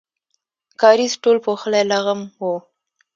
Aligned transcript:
کاریز 0.81 1.13
ټول 1.23 1.37
پوښلی 1.45 1.83
لغم 1.91 2.19
و. 2.39 2.41